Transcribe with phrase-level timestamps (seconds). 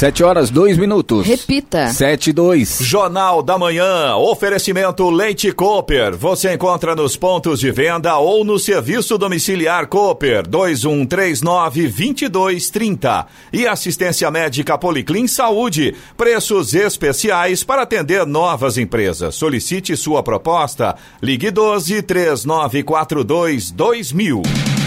[0.00, 1.26] Sete horas, dois minutos.
[1.26, 1.88] Repita.
[1.88, 2.78] Sete, dois.
[2.80, 6.16] Jornal da Manhã, oferecimento Leite Cooper.
[6.16, 13.26] Você encontra nos pontos de venda ou no serviço domiciliar Cooper, 2139-2230.
[13.52, 19.34] E assistência médica Policlin Saúde, preços especiais para atender novas empresas.
[19.34, 24.79] Solicite sua proposta, ligue 12 3942 2000.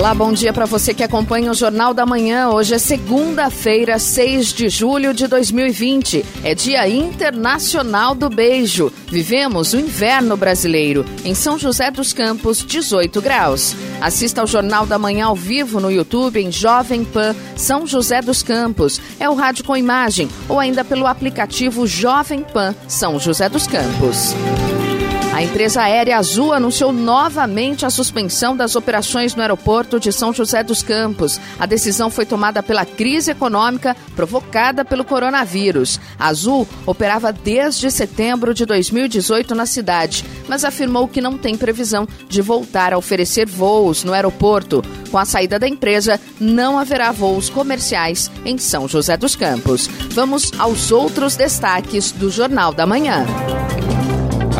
[0.00, 2.48] Olá, bom dia para você que acompanha o Jornal da Manhã.
[2.48, 6.24] Hoje é segunda-feira, 6 de julho de 2020.
[6.42, 8.90] É Dia Internacional do Beijo.
[9.08, 11.04] Vivemos o inverno brasileiro.
[11.22, 13.76] Em São José dos Campos, 18 graus.
[14.00, 18.42] Assista ao Jornal da Manhã ao vivo no YouTube em Jovem Pan São José dos
[18.42, 18.98] Campos.
[19.20, 24.34] É o rádio com imagem ou ainda pelo aplicativo Jovem Pan São José dos Campos.
[25.32, 30.62] A empresa aérea Azul anunciou novamente a suspensão das operações no aeroporto de São José
[30.62, 31.40] dos Campos.
[31.58, 36.00] A decisão foi tomada pela crise econômica provocada pelo coronavírus.
[36.18, 42.08] A Azul operava desde setembro de 2018 na cidade, mas afirmou que não tem previsão
[42.28, 44.82] de voltar a oferecer voos no aeroporto.
[45.10, 49.88] Com a saída da empresa, não haverá voos comerciais em São José dos Campos.
[50.10, 53.24] Vamos aos outros destaques do Jornal da Manhã.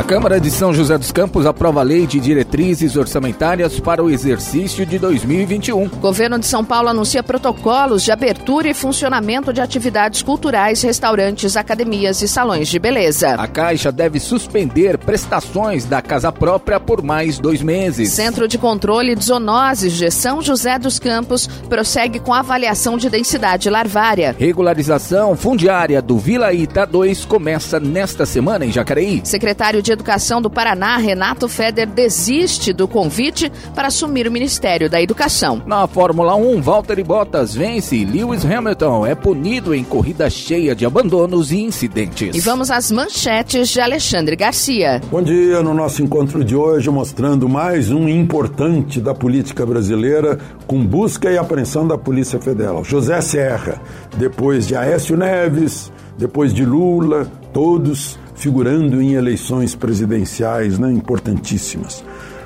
[0.01, 4.09] A Câmara de São José dos Campos aprova a lei de diretrizes orçamentárias para o
[4.09, 5.85] exercício de 2021.
[5.85, 11.55] O governo de São Paulo anuncia protocolos de abertura e funcionamento de atividades culturais, restaurantes,
[11.55, 13.35] academias e salões de beleza.
[13.35, 18.09] A Caixa deve suspender prestações da casa própria por mais dois meses.
[18.09, 23.69] Centro de Controle de Zoonoses de São José dos Campos prossegue com avaliação de densidade
[23.69, 24.35] larvária.
[24.39, 29.21] Regularização fundiária do Vila Ita 2 começa nesta semana em Jacareí.
[29.25, 35.01] Secretário de Educação do Paraná, Renato Feder, desiste do convite para assumir o Ministério da
[35.01, 35.63] Educação.
[35.67, 40.87] Na Fórmula 1, Valtteri Bottas vence e Lewis Hamilton é punido em corrida cheia de
[40.87, 42.35] abandonos e incidentes.
[42.37, 45.01] E vamos às manchetes de Alexandre Garcia.
[45.11, 50.85] Bom dia, no nosso encontro de hoje mostrando mais um importante da política brasileira com
[50.85, 52.85] busca e apreensão da Polícia Federal.
[52.85, 53.81] José Serra,
[54.17, 62.03] depois de Aécio Neves, depois de Lula, todos figurando em eleições presidenciais né, importantíssimas.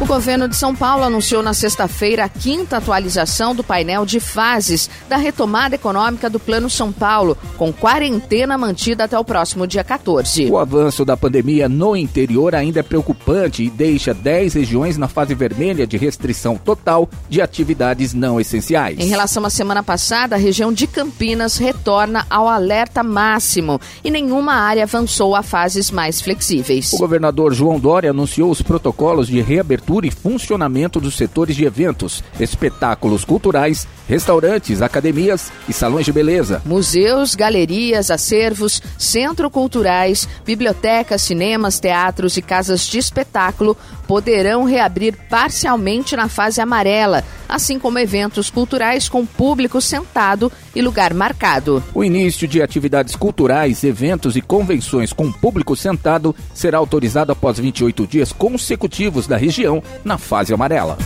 [0.00, 4.88] O governo de São Paulo anunciou na sexta-feira a quinta atualização do painel de fases
[5.08, 10.46] da retomada econômica do Plano São Paulo, com quarentena mantida até o próximo dia 14.
[10.46, 15.34] O avanço da pandemia no interior ainda é preocupante e deixa 10 regiões na fase
[15.34, 19.00] vermelha de restrição total de atividades não essenciais.
[19.00, 24.54] Em relação à semana passada, a região de Campinas retorna ao alerta máximo e nenhuma
[24.54, 26.92] área avançou a fases mais flexíveis.
[26.92, 32.22] O governador João Dória anunciou os protocolos de reabertura e funcionamento dos setores de eventos,
[32.38, 36.60] espetáculos culturais, restaurantes, academias e salões de beleza.
[36.64, 43.76] Museus, galerias, acervos, centro culturais, bibliotecas, cinemas, teatros e casas de espetáculo
[44.06, 51.12] poderão reabrir parcialmente na fase amarela, assim como eventos culturais com público sentado e lugar
[51.12, 51.82] marcado.
[51.94, 58.06] O início de atividades culturais, eventos e convenções com público sentado será autorizado após 28
[58.06, 60.96] dias consecutivos da região na fase amarela.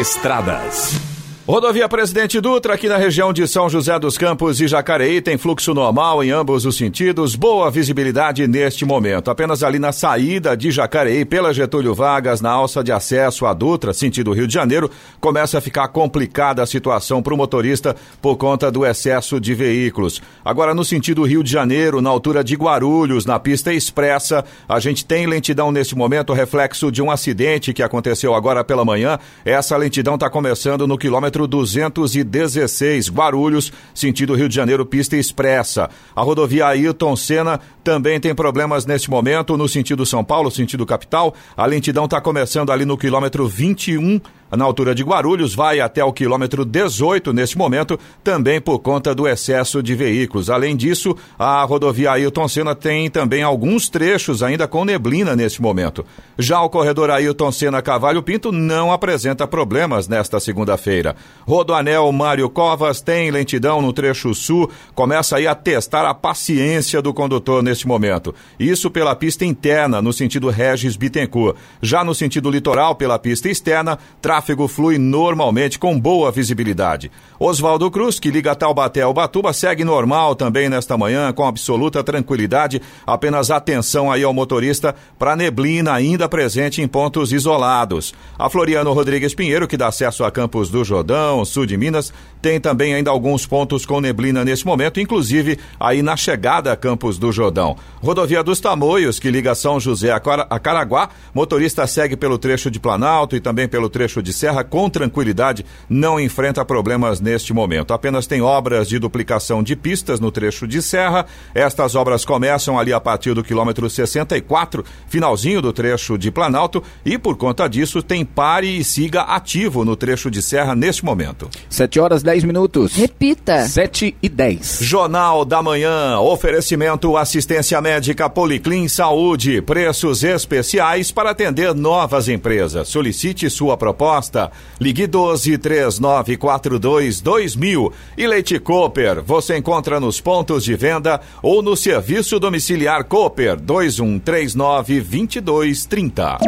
[0.00, 1.09] Estradas.
[1.50, 5.74] Rodovia Presidente Dutra, aqui na região de São José dos Campos e Jacareí, tem fluxo
[5.74, 9.32] normal em ambos os sentidos, boa visibilidade neste momento.
[9.32, 13.92] Apenas ali na saída de Jacareí, pela Getúlio Vargas, na alça de acesso à Dutra,
[13.92, 14.88] sentido Rio de Janeiro,
[15.20, 20.22] começa a ficar complicada a situação para o motorista por conta do excesso de veículos.
[20.44, 25.04] Agora, no sentido Rio de Janeiro, na altura de Guarulhos, na pista expressa, a gente
[25.04, 29.18] tem lentidão neste momento, reflexo de um acidente que aconteceu agora pela manhã.
[29.44, 35.88] Essa lentidão está começando no quilômetro quilômetro 216, Guarulhos, sentido Rio de Janeiro, pista expressa.
[36.14, 41.34] A rodovia Ailton Senna também tem problemas neste momento no sentido São Paulo, sentido capital.
[41.56, 44.20] A lentidão está começando ali no quilômetro 21
[44.56, 49.28] na altura de Guarulhos, vai até o quilômetro 18 neste momento, também por conta do
[49.28, 50.50] excesso de veículos.
[50.50, 56.04] Além disso, a rodovia Ailton Senna tem também alguns trechos ainda com neblina neste momento.
[56.36, 61.14] Já o corredor Ailton Senna Cavalho Pinto não apresenta problemas nesta segunda-feira.
[61.46, 67.14] Rodoanel Mário Covas tem lentidão no trecho sul, começa aí a testar a paciência do
[67.14, 68.34] condutor neste momento.
[68.58, 71.56] Isso pela pista interna, no sentido Regis Bittencourt.
[71.80, 77.10] Já no sentido litoral, pela pista externa, traz tráfego flui normalmente com boa visibilidade.
[77.38, 82.80] Oswaldo Cruz, que liga Taubaté ao Batuba, segue normal também nesta manhã, com absoluta tranquilidade.
[83.06, 88.14] Apenas atenção aí ao motorista para neblina ainda presente em pontos isolados.
[88.38, 92.58] A Floriano Rodrigues Pinheiro, que dá acesso a Campos do Jordão, sul de Minas, tem
[92.58, 97.30] também ainda alguns pontos com neblina nesse momento, inclusive aí na chegada a Campos do
[97.30, 97.76] Jordão.
[98.02, 103.36] Rodovia dos Tamoios, que liga São José a Caraguá, motorista segue pelo trecho de Planalto
[103.36, 107.92] e também pelo trecho de de Serra, com tranquilidade, não enfrenta problemas neste momento.
[107.92, 111.26] Apenas tem obras de duplicação de pistas no trecho de Serra.
[111.52, 117.18] Estas obras começam ali a partir do quilômetro 64, finalzinho do trecho de Planalto, e
[117.18, 121.50] por conta disso tem pare e siga ativo no trecho de Serra neste momento.
[121.68, 122.94] 7 horas 10 minutos.
[122.94, 123.66] Repita.
[123.66, 124.78] 7 e 10.
[124.82, 126.20] Jornal da Manhã.
[126.20, 129.60] Oferecimento assistência médica Policlin Saúde.
[129.60, 132.86] Preços especiais para atender novas empresas.
[132.86, 134.50] Solicite sua proposta Costa.
[134.78, 137.92] Ligue 12 3942 2000.
[138.18, 145.00] E Leite Cooper, você encontra nos pontos de venda ou no serviço domiciliar Cooper 2139
[145.00, 146.38] 2230.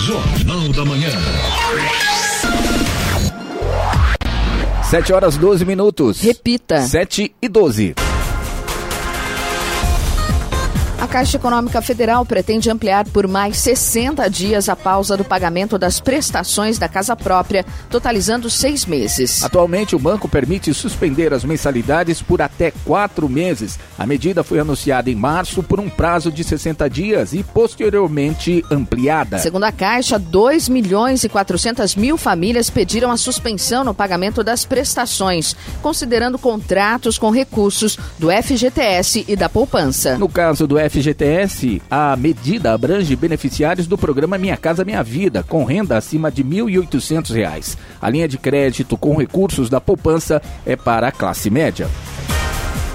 [0.00, 1.10] Jornal da Manhã.
[4.90, 6.20] 7 horas 12 minutos.
[6.20, 6.82] Repita.
[6.82, 7.94] 7 e 12.
[11.02, 15.98] A Caixa Econômica Federal pretende ampliar por mais 60 dias a pausa do pagamento das
[15.98, 19.42] prestações da casa própria, totalizando seis meses.
[19.42, 23.80] Atualmente, o banco permite suspender as mensalidades por até quatro meses.
[23.98, 29.38] A medida foi anunciada em março por um prazo de 60 dias e posteriormente ampliada.
[29.38, 34.64] Segundo a Caixa, 2 milhões e 400 mil famílias pediram a suspensão no pagamento das
[34.64, 40.16] prestações, considerando contratos com recursos do FGTS e da poupança.
[40.16, 45.42] No caso do FGTS, FGTS, a medida abrange beneficiários do programa Minha Casa Minha Vida,
[45.42, 47.78] com renda acima de R$ 1.800.
[48.00, 51.88] A linha de crédito com recursos da poupança é para a classe média.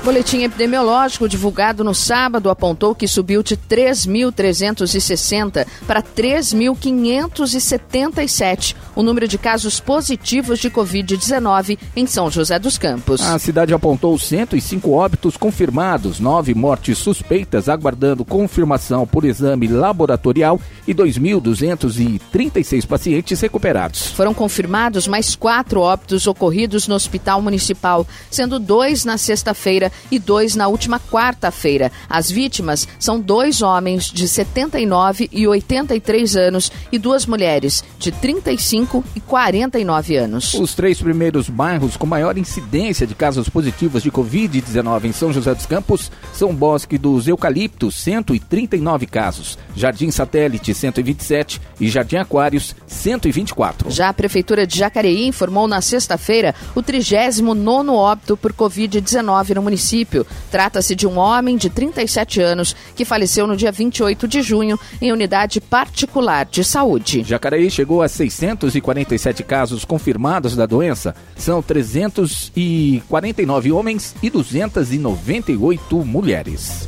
[0.08, 9.38] Boletim epidemiológico divulgado no sábado apontou que subiu de 3.360 para 3.577 o número de
[9.38, 13.22] casos positivos de Covid-19 em São José dos Campos.
[13.22, 20.96] A cidade apontou 105 óbitos confirmados, nove mortes suspeitas aguardando confirmação por exame laboratorial e
[20.96, 24.08] 2.236 pacientes recuperados.
[24.14, 30.56] Foram confirmados mais quatro óbitos ocorridos no Hospital Municipal, sendo dois na sexta-feira e dois
[30.56, 31.92] na última quarta-feira.
[32.10, 39.04] As vítimas são dois homens de 79 e 83 anos e duas mulheres de 35
[39.16, 40.54] e 49 anos.
[40.54, 45.54] Os três primeiros bairros com maior incidência de casos positivos de Covid-19 em São José
[45.54, 53.90] dos Campos são Bosque dos Eucaliptos, 139 casos, Jardim Satélite, 127 e Jardim Aquários, 124.
[53.92, 59.87] Já a Prefeitura de Jacareí informou na sexta-feira o 39 óbito por Covid-19 no município
[59.88, 60.28] município.
[60.52, 65.14] Trata-se de um homem de 37 anos que faleceu no dia 28 de junho em
[65.14, 67.24] unidade particular de saúde.
[67.24, 71.14] Jacareí chegou a 647 casos confirmados da doença.
[71.36, 76.88] São 349 homens e 298 mulheres.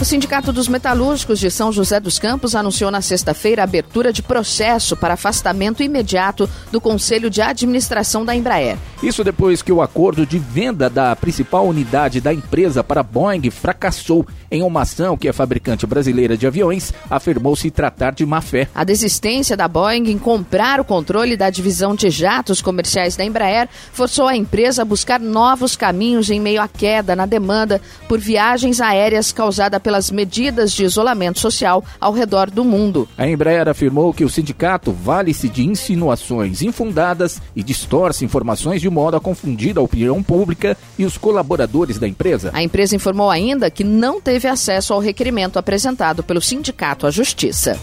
[0.00, 4.22] O Sindicato dos Metalúrgicos de São José dos Campos anunciou na sexta-feira a abertura de
[4.22, 8.78] processo para afastamento imediato do Conselho de Administração da Embraer.
[9.02, 14.26] Isso depois que o acordo de venda da principal unidade da empresa para Boeing fracassou
[14.50, 18.68] em uma ação que a fabricante brasileira de aviões afirmou se tratar de má fé.
[18.74, 23.68] A desistência da Boeing em comprar o controle da divisão de jatos comerciais da Embraer
[23.92, 28.80] forçou a empresa a buscar novos caminhos em meio à queda na demanda por viagens
[28.80, 33.08] aéreas causada pelas medidas de isolamento social ao redor do mundo.
[33.18, 39.16] A Embraer afirmou que o sindicato vale-se de insinuações infundadas e distorce informações de modo
[39.16, 42.52] a confundir a opinião pública e os colaboradores da empresa.
[42.54, 47.76] A empresa informou ainda que não teve acesso ao requerimento apresentado pelo sindicato à Justiça.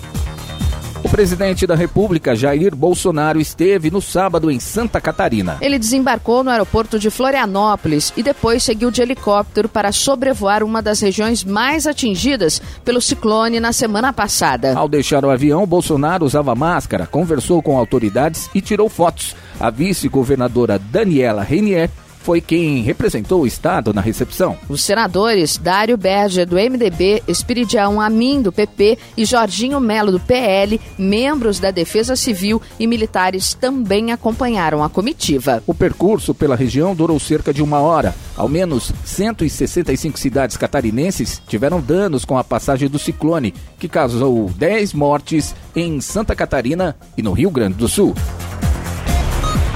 [1.07, 5.57] O presidente da República, Jair Bolsonaro, esteve no sábado em Santa Catarina.
[5.61, 10.99] Ele desembarcou no aeroporto de Florianópolis e depois seguiu de helicóptero para sobrevoar uma das
[10.99, 14.77] regiões mais atingidas pelo ciclone na semana passada.
[14.77, 19.33] Ao deixar o avião, Bolsonaro usava máscara, conversou com autoridades e tirou fotos.
[19.61, 21.89] A vice-governadora Daniela Renier
[22.27, 24.57] foi quem representou o Estado na recepção.
[24.67, 30.77] Os senadores Dário Berger, do MDB, Espiridião Amin, do PP e Jorginho Melo, do PL,
[30.97, 35.63] membros da Defesa Civil e militares também acompanharam a comitiva.
[35.65, 38.13] O percurso pela região durou cerca de uma hora.
[38.35, 44.93] Ao menos 165 cidades catarinenses tiveram danos com a passagem do ciclone, que causou 10
[44.93, 48.13] mortes em Santa Catarina e no Rio Grande do Sul.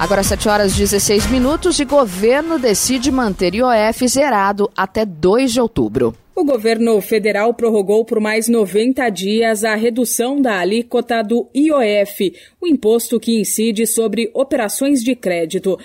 [0.02, 5.62] Agora 7 horas e 16 minutos e governo decide manter IOF zerado até 2 de
[5.62, 6.16] outubro.
[6.36, 12.66] O governo federal prorrogou por mais 90 dias a redução da alíquota do IOF, o
[12.66, 15.78] imposto que incide sobre operações de crédito.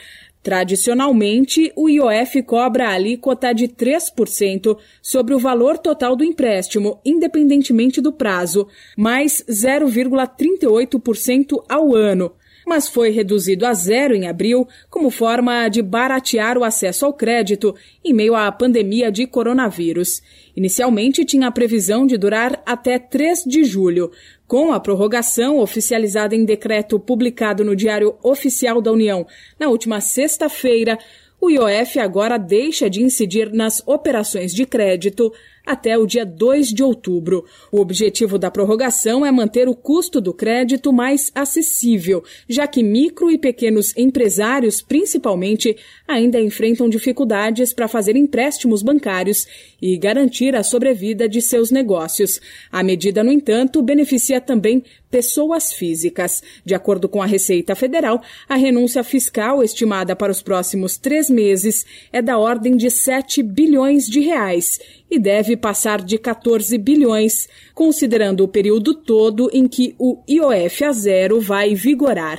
[0.43, 8.01] Tradicionalmente, o IOF cobra a alíquota de 3% sobre o valor total do empréstimo, independentemente
[8.01, 12.33] do prazo, mais 0,38% ao ano
[12.67, 17.75] mas foi reduzido a zero em abril como forma de baratear o acesso ao crédito
[18.05, 20.21] em meio à pandemia de coronavírus.
[20.57, 24.11] Inicialmente tinha a previsão de durar até 3 de julho.
[24.49, 29.27] Com a prorrogação oficializada em decreto publicado no Diário Oficial da União
[29.59, 30.99] na última sexta-feira,
[31.41, 35.33] o IOF agora deixa de incidir nas operações de crédito
[35.67, 37.45] até o dia 2 de outubro.
[37.73, 43.31] O objetivo da prorrogação é manter o custo do crédito mais acessível, já que micro
[43.31, 49.47] e pequenos empresários, principalmente, ainda enfrentam dificuldades para fazer empréstimos bancários
[49.83, 52.41] e garantir a sobrevida de seus negócios.
[52.71, 56.43] A medida, no entanto, beneficia também pessoas físicas.
[56.65, 61.87] De acordo com a Receita Federal, a renúncia fiscal estimada para os próximos três meses
[62.13, 64.79] é da ordem de 7 bilhões de reais
[65.11, 70.93] e deve passar de 14 bilhões, considerando o período todo em que o IOF a
[70.93, 72.39] zero vai vigorar.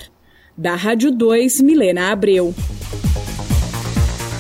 [0.58, 2.54] Da Rádio 2, Milena Abreu.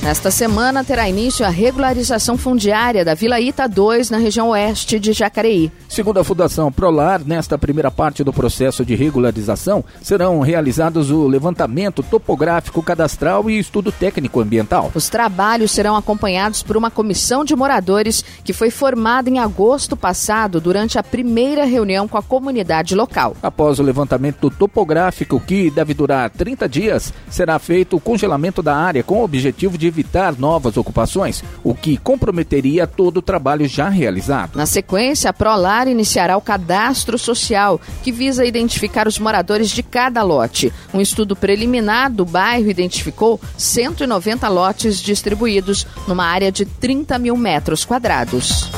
[0.07, 5.11] Nesta semana terá início a regularização fundiária da Vila Ita 2 na região oeste de
[5.11, 5.69] Jacareí.
[5.89, 12.01] Segundo a Fundação Prolar, nesta primeira parte do processo de regularização serão realizados o levantamento
[12.01, 14.93] topográfico cadastral e estudo técnico ambiental.
[14.95, 20.61] Os trabalhos serão acompanhados por uma comissão de moradores que foi formada em agosto passado
[20.61, 23.35] durante a primeira reunião com a comunidade local.
[23.43, 29.03] Após o levantamento topográfico, que deve durar 30 dias, será feito o congelamento da área
[29.03, 34.55] com o objetivo de evitar novas ocupações, o que comprometeria todo o trabalho já realizado.
[34.55, 40.21] Na sequência, a Prolar iniciará o cadastro social, que visa identificar os moradores de cada
[40.21, 40.71] lote.
[40.93, 47.83] Um estudo preliminar do bairro identificou 190 lotes distribuídos numa área de 30 mil metros
[47.83, 48.69] quadrados.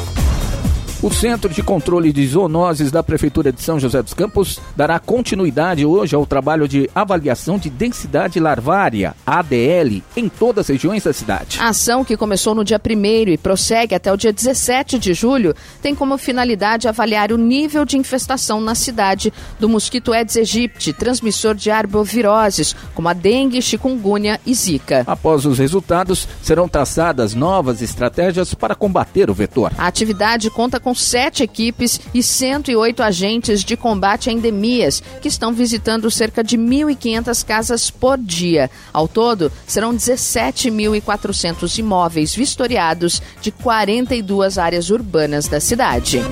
[1.01, 5.85] O Centro de Controle de Zoonoses da Prefeitura de São José dos Campos dará continuidade
[5.85, 11.57] hoje ao trabalho de avaliação de densidade larvária, ADL, em todas as regiões da cidade.
[11.61, 15.55] A ação, que começou no dia 1 e prossegue até o dia 17 de julho,
[15.81, 21.55] tem como finalidade avaliar o nível de infestação na cidade do mosquito Aedes aegypti, transmissor
[21.55, 25.05] de arboviroses, como a dengue, chikungunya e zika.
[25.07, 29.71] Após os resultados, serão traçadas novas estratégias para combater o vetor.
[29.77, 35.27] A atividade conta com com sete equipes e 108 agentes de combate a endemias, que
[35.27, 38.71] estão visitando cerca de 1.500 casas por dia.
[38.91, 46.23] Ao todo, serão 17.400 imóveis vistoriados de 42 áreas urbanas da cidade.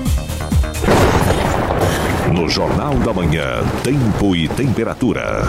[2.34, 5.42] No Jornal da Manhã, Tempo e Temperatura.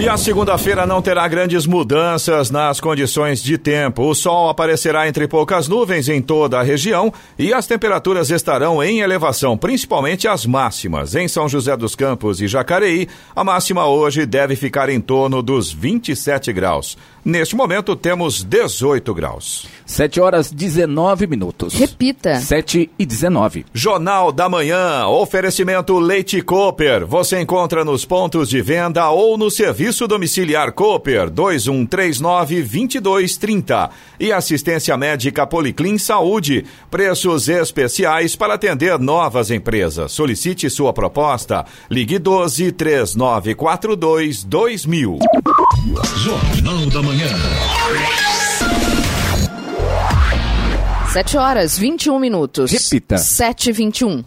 [0.00, 4.04] E a segunda-feira não terá grandes mudanças nas condições de tempo.
[4.04, 9.00] O sol aparecerá entre poucas nuvens em toda a região e as temperaturas estarão em
[9.00, 11.14] elevação, principalmente as máximas.
[11.14, 15.70] Em São José dos Campos e Jacareí, a máxima hoje deve ficar em torno dos
[15.70, 16.96] 27 graus.
[17.22, 19.66] Neste momento temos 18 graus.
[19.84, 21.74] 7 horas 19 minutos.
[21.74, 22.36] Repita.
[22.36, 23.66] 7 e 19.
[23.74, 27.06] Jornal da Manhã, oferecimento Leite Cooper.
[27.06, 33.90] Você encontra nos pontos de venda ou no serviço domiciliar Cooper 2139 2230.
[34.18, 36.64] E assistência médica Policlin Saúde.
[36.90, 40.12] Preços especiais para atender novas empresas.
[40.12, 41.64] Solicite sua proposta.
[41.90, 45.18] Ligue 12 3942 2000.
[46.16, 47.28] Jornal da Manhã.
[51.12, 52.70] 7 horas 21 minutos.
[52.70, 53.18] Repita.
[53.18, 54.22] 7 e 21.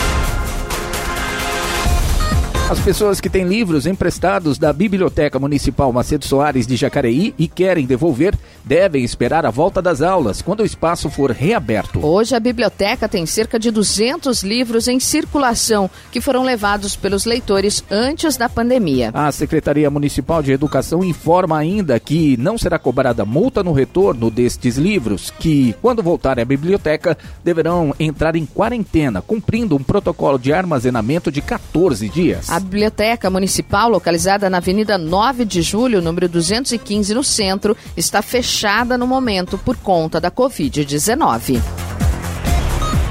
[2.74, 7.86] As pessoas que têm livros emprestados da Biblioteca Municipal Macedo Soares de Jacareí e querem
[7.86, 12.05] devolver, devem esperar a volta das aulas, quando o espaço for reaberto.
[12.05, 17.84] Hoje a biblioteca tem cerca de 200 livros em circulação que foram levados pelos leitores
[17.91, 19.12] antes da pandemia.
[19.13, 24.77] A Secretaria Municipal de Educação informa ainda que não será cobrada multa no retorno destes
[24.77, 31.32] livros, que, quando voltarem à biblioteca, deverão entrar em quarentena, cumprindo um protocolo de armazenamento
[31.32, 32.50] de 14 dias.
[32.50, 38.52] A biblioteca municipal, localizada na Avenida 9 de Julho, número 215, no centro, está fechada
[38.98, 41.62] no momento por conta da Covid-19.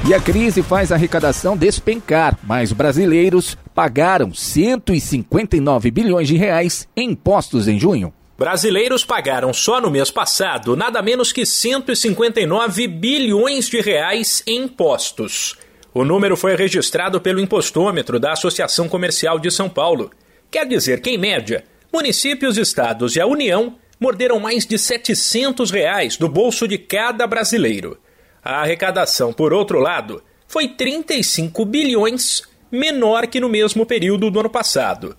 [0.09, 7.11] E a crise faz a arrecadação despencar, mas brasileiros pagaram 159 bilhões de reais em
[7.11, 8.13] impostos em junho.
[8.37, 15.57] Brasileiros pagaram só no mês passado nada menos que 159 bilhões de reais em impostos.
[15.95, 20.11] O número foi registrado pelo impostômetro da Associação Comercial de São Paulo.
[20.51, 26.17] Quer dizer que, em média, municípios, estados e a União morderam mais de 700 reais
[26.17, 27.97] do bolso de cada brasileiro.
[28.45, 34.51] A arrecadação, por outro lado, foi 35 bilhões menor que no mesmo período do ano
[34.51, 35.17] passado.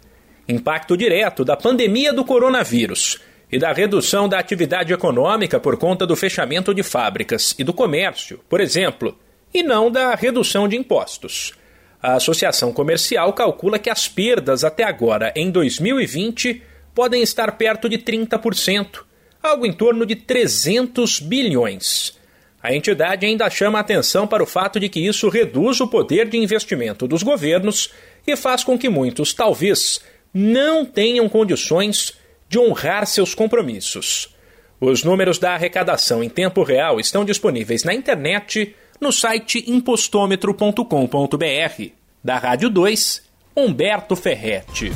[0.50, 6.18] Impacto direto da pandemia do coronavírus e da redução da atividade econômica por conta do
[6.18, 9.18] fechamento de fábricas e do comércio, por exemplo,
[9.54, 11.54] e não da redução de impostos.
[12.02, 16.62] A Associação Comercial calcula que as perdas até agora, em 2020,
[16.94, 19.02] podem estar perto de 30%,
[19.42, 22.18] algo em torno de 300 bilhões.
[22.62, 26.38] A entidade ainda chama atenção para o fato de que isso reduz o poder de
[26.38, 27.90] investimento dos governos
[28.26, 30.00] e faz com que muitos, talvez,
[30.34, 32.14] não tenham condições
[32.48, 34.34] de honrar seus compromissos.
[34.80, 41.84] Os números da arrecadação em tempo real estão disponíveis na internet no site impostômetro.com.br.
[42.24, 43.24] Da Rádio 2,
[43.56, 44.92] Humberto Ferretti.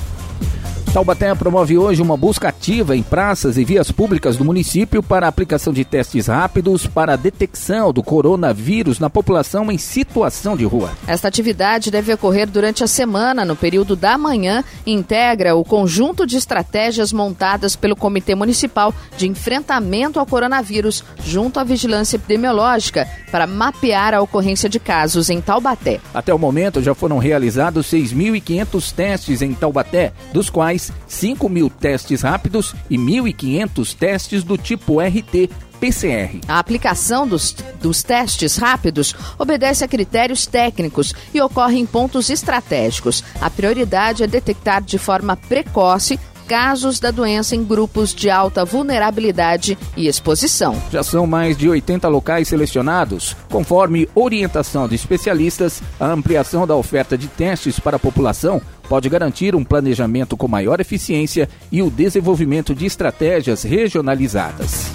[0.98, 5.30] Taubaté promove hoje uma busca ativa em praças e vias públicas do município para a
[5.30, 10.90] aplicação de testes rápidos para a detecção do coronavírus na população em situação de rua.
[11.06, 16.26] Esta atividade deve ocorrer durante a semana, no período da manhã, e integra o conjunto
[16.26, 23.46] de estratégias montadas pelo Comitê Municipal de Enfrentamento ao Coronavírus, junto à Vigilância Epidemiológica, para
[23.46, 26.00] mapear a ocorrência de casos em Taubaté.
[26.12, 32.22] Até o momento já foram realizados 6.500 testes em Taubaté, dos quais 5 mil testes
[32.22, 36.42] rápidos e 1.500 testes do tipo RT PCR.
[36.48, 43.24] A aplicação dos, dos testes rápidos obedece a critérios técnicos e ocorre em pontos estratégicos.
[43.40, 49.78] A prioridade é detectar de forma precoce casos da doença em grupos de alta vulnerabilidade
[49.98, 50.82] e exposição.
[50.90, 53.36] Já são mais de 80 locais selecionados.
[53.50, 59.56] Conforme orientação de especialistas, a ampliação da oferta de testes para a população pode garantir
[59.56, 64.90] um planejamento com maior eficiência e o desenvolvimento de estratégias regionalizadas.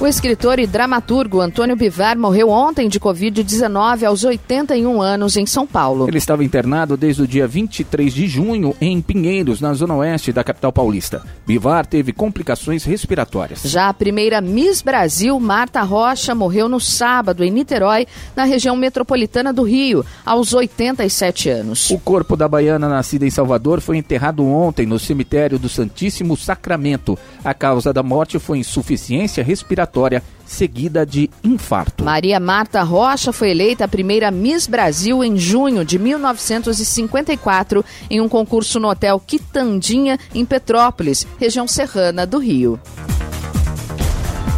[0.00, 5.68] O escritor e dramaturgo Antônio Bivar morreu ontem de Covid-19 aos 81 anos em São
[5.68, 6.08] Paulo.
[6.08, 10.42] Ele estava internado desde o dia 23 de junho em Pinheiros, na zona oeste da
[10.42, 11.22] capital paulista.
[11.46, 13.62] Bivar teve complicações respiratórias.
[13.62, 19.52] Já a primeira Miss Brasil, Marta Rocha, morreu no sábado em Niterói, na região metropolitana
[19.52, 21.90] do Rio, aos 87 anos.
[21.90, 27.16] O corpo da baiana nascida em Salvador foi enterrado ontem no cemitério do Santíssimo Sacramento.
[27.44, 32.02] A causa da morte foi insuficiência respiratória seguida de infarto.
[32.02, 38.28] Maria Marta Rocha foi eleita a primeira Miss Brasil em junho de 1954 em um
[38.28, 42.80] concurso no Hotel Quitandinha, em Petrópolis, região serrana do Rio.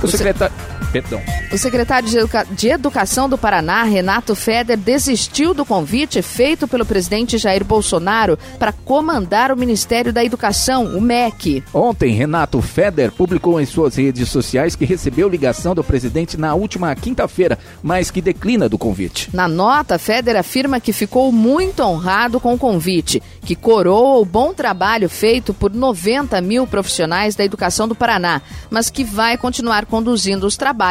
[0.02, 0.75] O secretário.
[1.02, 1.20] Perdão.
[1.52, 2.46] O secretário de, Educa...
[2.50, 8.72] de, Educação do Paraná, Renato Feder, desistiu do convite feito pelo presidente Jair Bolsonaro para
[8.72, 11.62] comandar o Ministério da Educação, o MEC.
[11.74, 16.94] Ontem, Renato Feder publicou em suas redes sociais que recebeu ligação do presidente na última
[16.94, 19.28] quinta-feira, mas que declina do convite.
[19.34, 24.54] Na nota, Feder afirma que ficou muito honrado com o convite, que coroa o bom
[24.54, 30.46] trabalho feito por 90 mil profissionais da educação do Paraná, mas que vai continuar conduzindo
[30.46, 30.85] os trabalhos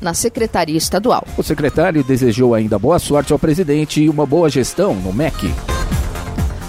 [0.00, 1.24] na Secretaria Estadual.
[1.36, 5.77] O secretário desejou ainda boa sorte ao presidente e uma boa gestão no MEC.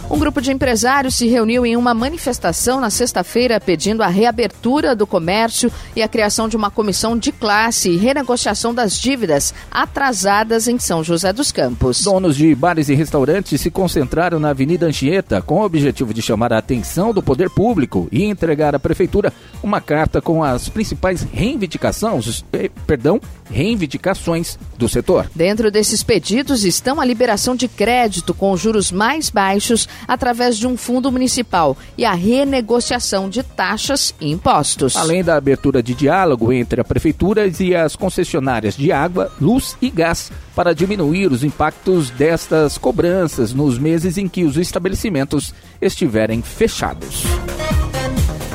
[0.10, 5.06] Um grupo de empresários se reuniu em uma manifestação na sexta-feira pedindo a reabertura do
[5.06, 10.80] comércio e a criação de uma comissão de classe e renegociação das dívidas atrasadas em
[10.80, 12.04] São José dos Campos.
[12.04, 16.54] Donos de bares e restaurantes se concentraram na Avenida Anchieta com o objetivo de chamar
[16.54, 22.44] a atenção do poder público e entregar à prefeitura uma carta com as principais reivindicações,
[22.52, 25.30] eh, perdão, reivindicações do setor.
[25.36, 30.78] Dentro desses pedidos estão a liberação de crédito com juros mais baixos através de um
[30.78, 34.96] fundo municipal e a renegociação de taxas e impostos.
[34.96, 39.90] Além da abertura de diálogo entre a prefeitura e as concessionárias de água, luz e
[39.90, 47.24] gás para diminuir os impactos destas cobranças nos meses em que os estabelecimentos estiverem fechados.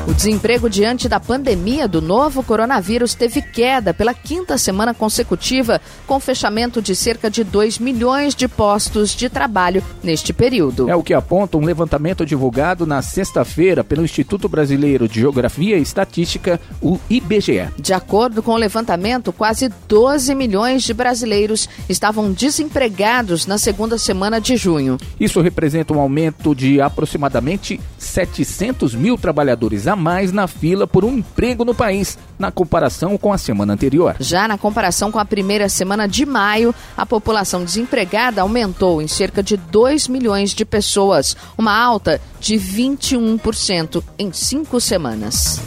[0.07, 6.19] O desemprego diante da pandemia do novo coronavírus teve queda pela quinta semana consecutiva, com
[6.19, 10.87] fechamento de cerca de 2 milhões de postos de trabalho neste período.
[10.87, 15.81] É o que aponta um levantamento divulgado na sexta-feira pelo Instituto Brasileiro de Geografia e
[15.81, 17.69] Estatística, o IBGE.
[17.75, 24.39] De acordo com o levantamento, quase 12 milhões de brasileiros estavam desempregados na segunda semana
[24.39, 24.99] de junho.
[25.19, 31.17] Isso representa um aumento de aproximadamente 700 mil trabalhadores a mais na fila por um
[31.17, 34.15] emprego no país, na comparação com a semana anterior.
[34.19, 39.41] Já na comparação com a primeira semana de maio, a população desempregada aumentou em cerca
[39.41, 45.59] de 2 milhões de pessoas, uma alta de 21% em cinco semanas.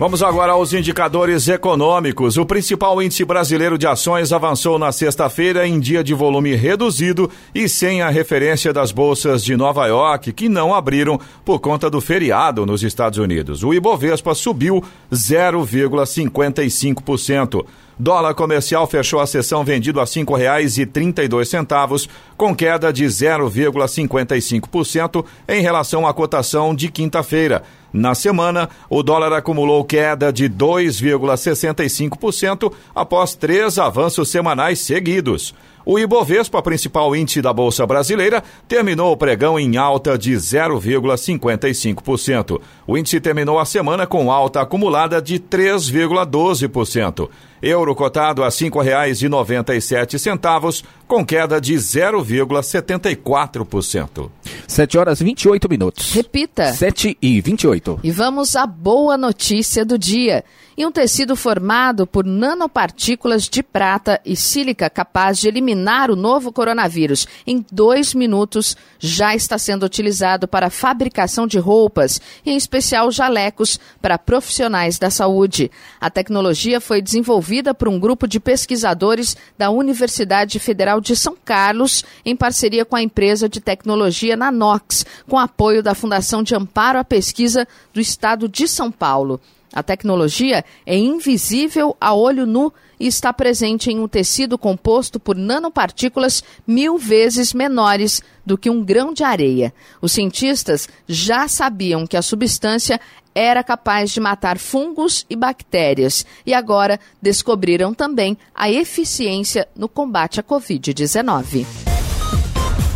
[0.00, 2.38] Vamos agora aos indicadores econômicos.
[2.38, 7.68] O principal índice brasileiro de ações avançou na sexta-feira em dia de volume reduzido e
[7.68, 12.64] sem a referência das bolsas de Nova York, que não abriram por conta do feriado
[12.64, 13.62] nos Estados Unidos.
[13.62, 14.82] O Ibovespa subiu
[15.12, 17.66] 0,55%.
[17.98, 26.06] Dólar comercial fechou a sessão vendido a R$ 5,32, com queda de 0,55% em relação
[26.06, 27.62] à cotação de quinta-feira.
[27.92, 35.52] Na semana, o dólar acumulou queda de 2,65% após três avanços semanais seguidos.
[35.90, 42.60] O Ibovespa, principal índice da Bolsa Brasileira, terminou o pregão em alta de 0,55%.
[42.86, 47.28] O índice terminou a semana com alta acumulada de 3,12%.
[47.60, 54.30] Euro cotado a R$ 5,97, com queda de 0,74%.
[54.68, 56.14] 7 horas 28 minutos.
[56.14, 56.72] Repita.
[56.72, 57.98] 7 e 28.
[58.04, 60.44] E vamos à boa notícia do dia.
[60.78, 65.79] E um tecido formado por nanopartículas de prata e sílica capaz de eliminar
[66.10, 72.20] o novo coronavírus em dois minutos já está sendo utilizado para a fabricação de roupas,
[72.44, 75.70] em especial jalecos para profissionais da saúde.
[76.00, 82.04] A tecnologia foi desenvolvida por um grupo de pesquisadores da Universidade Federal de São Carlos,
[82.24, 87.04] em parceria com a empresa de tecnologia Nanox, com apoio da Fundação de Amparo à
[87.04, 89.40] Pesquisa do Estado de São Paulo.
[89.72, 95.36] A tecnologia é invisível a olho nu e está presente em um tecido composto por
[95.36, 99.72] nanopartículas mil vezes menores do que um grão de areia.
[100.02, 103.00] Os cientistas já sabiam que a substância
[103.34, 110.40] era capaz de matar fungos e bactérias e agora descobriram também a eficiência no combate
[110.40, 111.64] à Covid-19.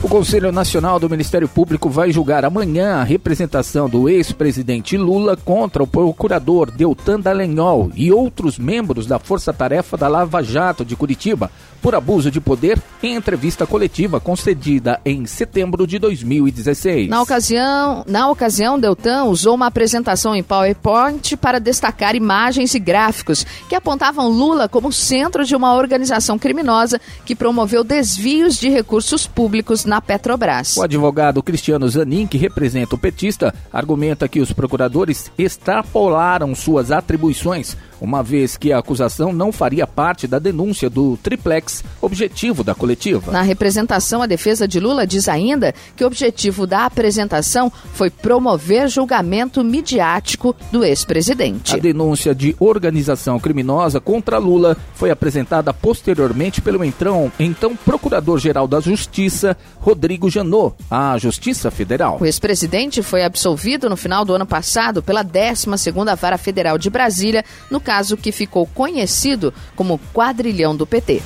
[0.05, 5.83] O Conselho Nacional do Ministério Público vai julgar amanhã a representação do ex-presidente Lula contra
[5.83, 11.51] o procurador Deltan Dallagnol e outros membros da Força Tarefa da Lava Jato de Curitiba
[11.81, 17.09] por abuso de poder em entrevista coletiva concedida em setembro de 2016.
[17.09, 23.45] Na ocasião, na ocasião, Deltan usou uma apresentação em PowerPoint para destacar imagens e gráficos
[23.69, 29.85] que apontavam Lula como centro de uma organização criminosa que promoveu desvios de recursos públicos
[29.85, 30.77] na na Petrobras.
[30.77, 37.77] O advogado Cristiano Zanin, que representa o petista, argumenta que os procuradores extrapolaram suas atribuições
[38.05, 43.33] uma vez que a acusação não faria parte da denúncia do triplex objetivo da coletiva.
[43.33, 48.89] Na representação, a defesa de Lula diz ainda que o objetivo da apresentação foi promover
[48.89, 51.75] julgamento midiático do ex-presidente.
[51.75, 58.81] A denúncia de organização criminosa contra Lula foi apresentada posteriormente pelo então, então Procurador-Geral da
[58.81, 62.17] Justiça, Rodrigo Janot, à Justiça Federal.
[62.19, 67.45] O ex-presidente foi absolvido no final do ano passado pela 12ª Vara Federal de Brasília,
[67.71, 71.21] no caso que ficou conhecido como quadrilhão do PT.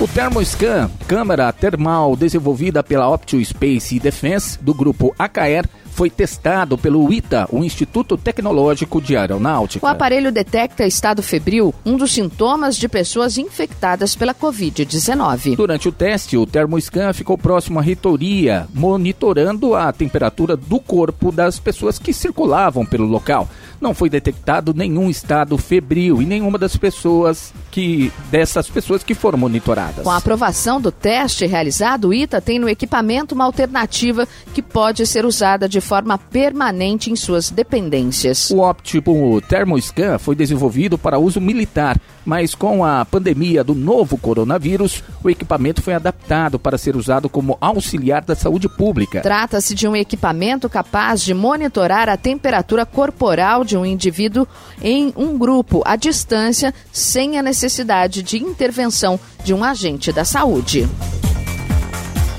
[0.00, 7.10] O ThermoScan, câmera termal desenvolvida pela Optio Space Defense do grupo AKR, foi testado pelo
[7.10, 9.86] ITA, o Instituto Tecnológico de Aeronáutica.
[9.86, 15.56] O aparelho detecta estado febril, um dos sintomas de pessoas infectadas pela Covid-19.
[15.56, 21.58] Durante o teste, o termoscan ficou próximo à reitoria, monitorando a temperatura do corpo das
[21.58, 23.48] pessoas que circulavam pelo local.
[23.80, 29.38] Não foi detectado nenhum estado febril e nenhuma das pessoas que dessas pessoas que foram
[29.38, 30.04] monitoradas.
[30.04, 35.06] Com a aprovação do teste realizado, o ITA tem no equipamento uma alternativa que pode
[35.06, 38.50] ser usada de forma permanente em suas dependências.
[38.50, 45.02] O óptimo Thermoscan foi desenvolvido para uso militar, mas com a pandemia do novo coronavírus,
[45.22, 49.20] o equipamento foi adaptado para ser usado como auxiliar da saúde pública.
[49.20, 54.46] Trata-se de um equipamento capaz de monitorar a temperatura corporal de um indivíduo
[54.82, 60.88] em um grupo à distância, sem a necessidade de intervenção de um agente da saúde.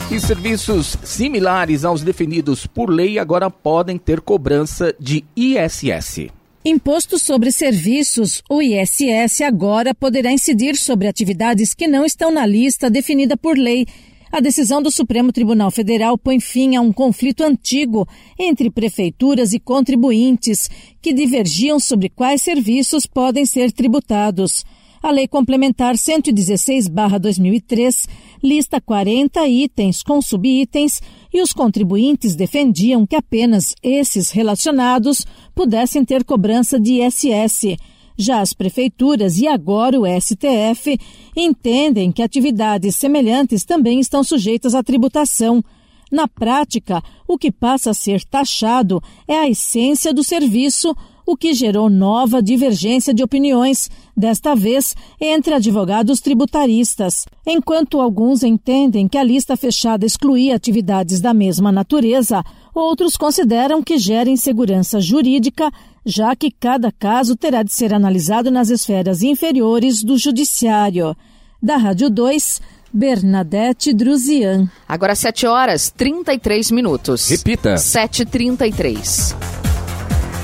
[0.09, 6.29] E serviços similares aos definidos por lei agora podem ter cobrança de ISS.
[6.63, 12.89] Imposto sobre serviços, o ISS agora poderá incidir sobre atividades que não estão na lista
[12.89, 13.85] definida por lei.
[14.31, 18.07] A decisão do Supremo Tribunal Federal põe fim a um conflito antigo
[18.39, 20.69] entre prefeituras e contribuintes
[21.01, 24.63] que divergiam sobre quais serviços podem ser tributados.
[25.07, 28.09] A Lei Complementar 116-2003
[28.43, 31.01] lista 40 itens com subitens
[31.33, 37.77] e os contribuintes defendiam que apenas esses relacionados pudessem ter cobrança de ISS.
[38.17, 40.99] Já as prefeituras e agora o STF
[41.37, 45.63] entendem que atividades semelhantes também estão sujeitas à tributação.
[46.11, 50.93] Na prática, o que passa a ser taxado é a essência do serviço
[51.27, 57.25] o que gerou nova divergência de opiniões, desta vez entre advogados tributaristas.
[57.45, 62.41] Enquanto alguns entendem que a lista fechada excluía atividades da mesma natureza,
[62.73, 65.69] outros consideram que gera insegurança jurídica,
[66.05, 71.13] já que cada caso terá de ser analisado nas esferas inferiores do Judiciário.
[71.61, 72.61] Da Rádio 2,
[72.93, 74.69] Bernadette Druzian.
[74.87, 77.27] Agora 7 horas 33 minutos.
[77.27, 77.75] Repita.
[77.75, 79.56] 7h33.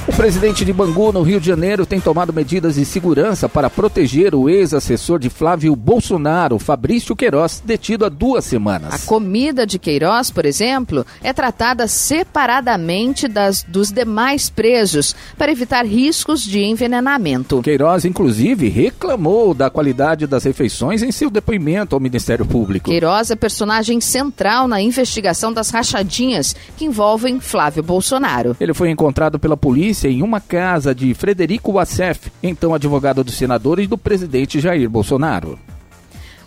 [0.05, 4.35] O presidente de Bangu, no Rio de Janeiro, tem tomado medidas de segurança para proteger
[4.35, 8.93] o ex-assessor de Flávio Bolsonaro, Fabrício Queiroz, detido há duas semanas.
[8.93, 15.85] A comida de Queiroz, por exemplo, é tratada separadamente das, dos demais presos para evitar
[15.85, 17.61] riscos de envenenamento.
[17.61, 22.89] Queiroz, inclusive, reclamou da qualidade das refeições em seu depoimento ao Ministério Público.
[22.89, 28.57] Queiroz é personagem central na investigação das rachadinhas que envolvem Flávio Bolsonaro.
[28.59, 33.29] Ele foi encontrado pela polícia polícia em uma casa de Frederico Wassef, então advogado do
[33.31, 35.59] senador e do presidente Jair Bolsonaro.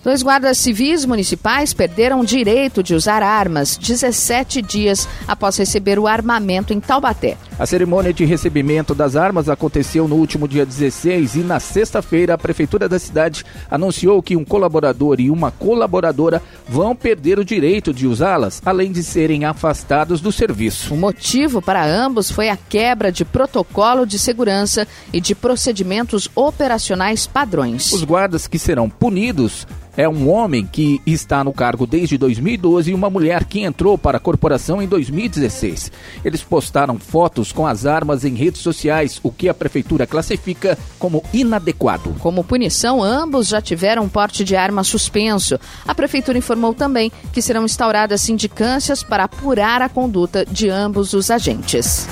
[0.06, 6.06] Dois guardas civis municipais perderam o direito de usar armas 17 dias após receber o
[6.06, 7.36] armamento em Taubaté.
[7.58, 12.38] A cerimônia de recebimento das armas aconteceu no último dia 16 e na sexta-feira a
[12.38, 18.06] prefeitura da cidade anunciou que um colaborador e uma colaboradora vão perder o direito de
[18.06, 20.94] usá-las, além de serem afastados do serviço.
[20.94, 27.26] O motivo para ambos foi a quebra de protocolo de segurança e de procedimentos operacionais
[27.26, 27.92] padrões.
[27.92, 29.66] Os guardas que serão punidos
[29.96, 34.18] é um homem que está no cargo desde 2012 e uma mulher que entrou para
[34.18, 35.90] a corporação em 2016.
[36.24, 41.22] Eles postaram fotos com as armas em redes sociais, o que a prefeitura classifica como
[41.32, 42.14] inadequado.
[42.20, 45.58] Como punição, ambos já tiveram porte de arma suspenso.
[45.86, 51.30] A prefeitura informou também que serão instauradas sindicâncias para apurar a conduta de ambos os
[51.30, 52.06] agentes.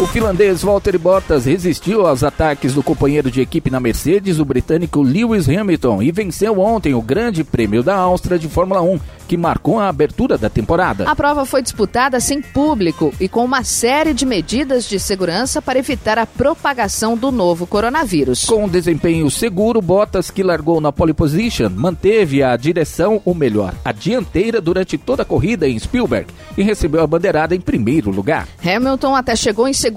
[0.00, 5.00] O finlandês Valtteri Bottas resistiu aos ataques do companheiro de equipe na Mercedes, o britânico
[5.00, 9.78] Lewis Hamilton, e venceu ontem o Grande Prêmio da Áustria de Fórmula 1, que marcou
[9.78, 11.08] a abertura da temporada.
[11.08, 15.78] A prova foi disputada sem público e com uma série de medidas de segurança para
[15.78, 18.44] evitar a propagação do novo coronavírus.
[18.44, 23.74] Com um desempenho seguro, Bottas, que largou na pole position, manteve a direção, ou melhor,
[23.84, 26.26] a dianteira durante toda a corrida em Spielberg
[26.58, 28.48] e recebeu a bandeirada em primeiro lugar.
[28.62, 29.91] Hamilton até chegou em segundo,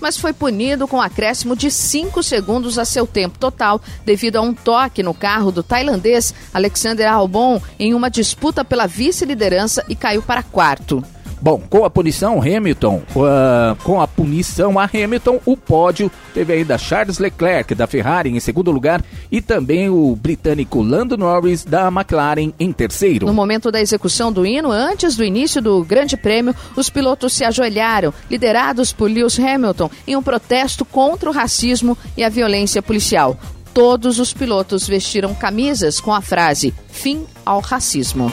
[0.00, 4.52] mas foi punido com acréscimo de 5 segundos a seu tempo total devido a um
[4.52, 10.42] toque no carro do tailandês Alexander Albon em uma disputa pela vice-liderança e caiu para
[10.42, 11.02] quarto.
[11.44, 16.78] Bom, com a punição Hamilton, uh, com a punição a Hamilton, o pódio teve ainda
[16.78, 22.50] Charles Leclerc da Ferrari em segundo lugar e também o britânico Lando Norris da McLaren
[22.58, 23.26] em terceiro.
[23.26, 27.44] No momento da execução do hino, antes do início do Grande Prêmio, os pilotos se
[27.44, 33.36] ajoelharam, liderados por Lewis Hamilton, em um protesto contra o racismo e a violência policial.
[33.74, 38.32] Todos os pilotos vestiram camisas com a frase Fim ao racismo.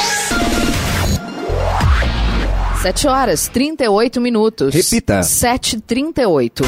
[2.81, 4.73] 7 horas 38 minutos.
[4.73, 5.19] Repita.
[5.19, 6.63] 7h38.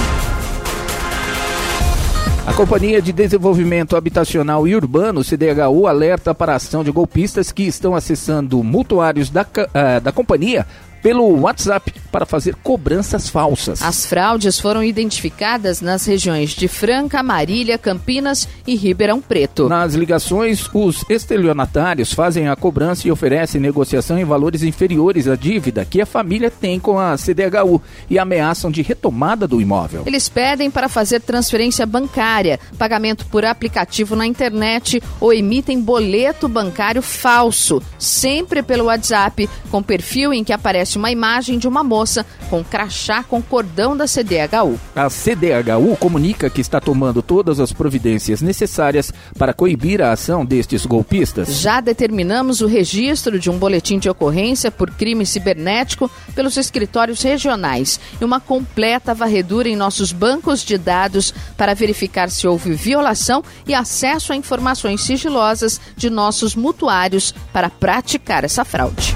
[2.46, 7.64] A Companhia de Desenvolvimento Habitacional e Urbano, CDHU, alerta para a ação de golpistas que
[7.64, 10.68] estão acessando mutuários da, uh, da companhia
[11.04, 13.82] pelo WhatsApp para fazer cobranças falsas.
[13.82, 19.68] As fraudes foram identificadas nas regiões de Franca, Marília, Campinas e Ribeirão Preto.
[19.68, 25.84] Nas ligações, os estelionatários fazem a cobrança e oferecem negociação em valores inferiores à dívida
[25.84, 30.04] que a família tem com a CDHU e ameaçam de retomada do imóvel.
[30.06, 37.02] Eles pedem para fazer transferência bancária, pagamento por aplicativo na internet ou emitem boleto bancário
[37.02, 42.64] falso, sempre pelo WhatsApp, com perfil em que aparece uma imagem de uma moça com
[42.64, 44.80] crachá com cordão da CDHU.
[44.96, 50.86] A CDHU comunica que está tomando todas as providências necessárias para coibir a ação destes
[50.86, 51.62] golpistas.
[51.62, 58.00] Já determinamos o registro de um boletim de ocorrência por crime cibernético pelos escritórios regionais
[58.20, 63.74] e uma completa varredura em nossos bancos de dados para verificar se houve violação e
[63.74, 69.16] acesso a informações sigilosas de nossos mutuários para praticar essa fraude.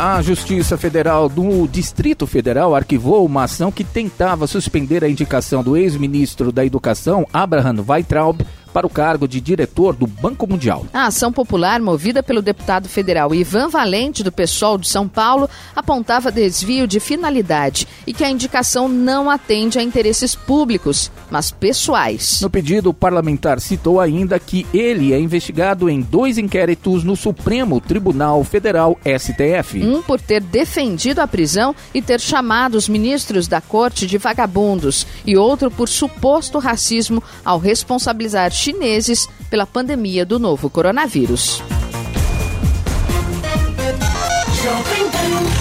[0.00, 5.76] A Justiça Federal do Distrito Federal arquivou uma ação que tentava suspender a indicação do
[5.76, 10.86] ex-ministro da Educação, Abraham Weitraub, para o cargo de diretor do Banco Mundial.
[10.92, 16.30] A ação popular, movida pelo deputado federal Ivan Valente, do PSOL de São Paulo, apontava
[16.30, 22.40] desvio de finalidade e que a indicação não atende a interesses públicos, mas pessoais.
[22.40, 27.80] No pedido, o parlamentar citou ainda que ele é investigado em dois inquéritos no Supremo
[27.80, 29.82] Tribunal Federal, STF.
[29.84, 35.06] Um por ter defendido a prisão e ter chamado os ministros da corte de vagabundos,
[35.24, 41.62] e outro por suposto racismo ao responsabilizar chineses pela pandemia do novo coronavírus.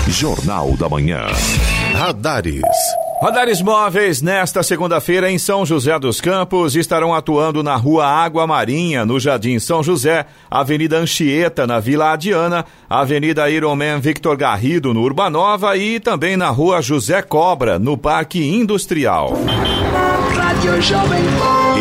[0.08, 1.28] Jornal da Manhã.
[1.94, 2.62] Radares.
[3.22, 9.06] Radares móveis nesta segunda-feira em São José dos Campos estarão atuando na Rua Água Marinha,
[9.06, 15.76] no Jardim São José, Avenida Anchieta, na Vila Adiana, Avenida Ironman Victor Garrido, no Urbanova
[15.76, 19.34] e também na Rua José Cobra, no Parque Industrial.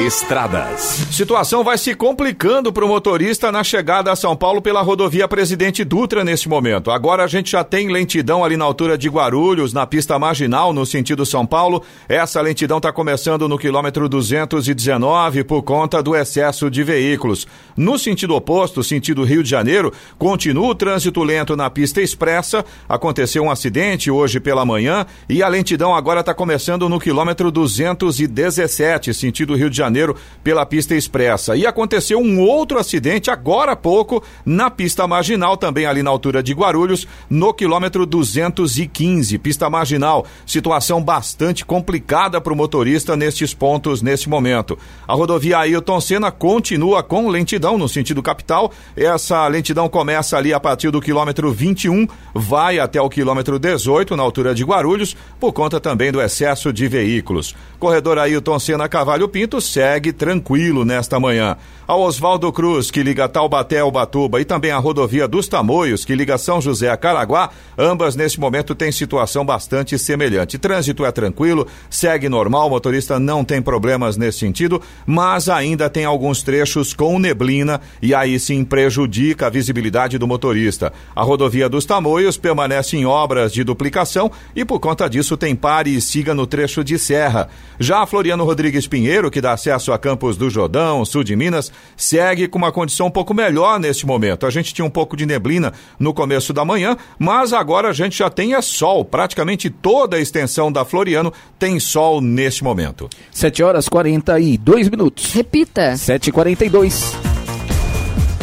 [0.06, 0.80] Estradas.
[1.10, 5.82] Situação vai se complicando para o motorista na chegada a São Paulo pela rodovia Presidente
[5.82, 6.90] Dutra neste momento.
[6.90, 10.84] Agora a gente já tem lentidão ali na altura de Guarulhos, na pista marginal, no
[10.84, 11.82] sentido São Paulo.
[12.08, 17.46] Essa lentidão está começando no quilômetro 219 por conta do excesso de veículos.
[17.76, 22.64] No sentido oposto, sentido Rio de Janeiro, continua o trânsito lento na pista expressa.
[22.88, 28.65] Aconteceu um acidente hoje pela manhã e a lentidão agora está começando no quilômetro 217,
[28.68, 31.56] sentido Rio de Janeiro, pela pista expressa.
[31.56, 36.42] E aconteceu um outro acidente agora há pouco na pista marginal, também ali na altura
[36.42, 40.26] de Guarulhos, no quilômetro 215, pista marginal.
[40.46, 44.78] Situação bastante complicada para o motorista nestes pontos neste momento.
[45.06, 48.72] A rodovia Ailton Senna continua com lentidão no sentido capital.
[48.96, 54.22] Essa lentidão começa ali a partir do quilômetro 21, vai até o quilômetro 18, na
[54.22, 57.54] altura de Guarulhos, por conta também do excesso de veículos.
[57.78, 61.56] Corredor Ailton Senna Cavalho Pinto segue tranquilo nesta manhã.
[61.86, 66.16] Ao Oswaldo Cruz, que liga Taubaté ao Batuba, e também a rodovia dos Tamoios, que
[66.16, 70.58] liga São José a Caraguá, ambas neste momento têm situação bastante semelhante.
[70.58, 76.04] Trânsito é tranquilo, segue normal, o motorista não tem problemas nesse sentido, mas ainda tem
[76.04, 80.92] alguns trechos com neblina e aí sim prejudica a visibilidade do motorista.
[81.14, 85.94] A rodovia dos Tamoios permanece em obras de duplicação e por conta disso tem pare
[85.94, 87.48] e siga no trecho de serra.
[87.78, 91.72] Já a Floriano Rodrigues Pinheiro, que dá acesso a Campos do Jordão, sul de Minas,
[91.96, 94.46] segue com uma condição um pouco melhor neste momento.
[94.46, 98.18] A gente tinha um pouco de neblina no começo da manhã, mas agora a gente
[98.18, 99.04] já tem é sol.
[99.04, 103.10] Praticamente toda a extensão da Floriano tem sol neste momento.
[103.32, 105.32] 7 horas 42 minutos.
[105.32, 105.94] Repita.
[105.94, 107.35] 7h42.